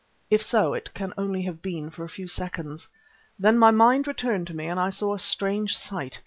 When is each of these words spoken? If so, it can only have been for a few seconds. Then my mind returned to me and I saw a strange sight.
If 0.31 0.41
so, 0.41 0.73
it 0.73 0.95
can 0.95 1.13
only 1.15 1.43
have 1.43 1.61
been 1.61 1.91
for 1.91 2.03
a 2.03 2.09
few 2.09 2.27
seconds. 2.27 2.87
Then 3.37 3.59
my 3.59 3.69
mind 3.69 4.07
returned 4.07 4.47
to 4.47 4.55
me 4.55 4.65
and 4.65 4.79
I 4.79 4.89
saw 4.89 5.13
a 5.13 5.19
strange 5.19 5.77
sight. 5.77 6.17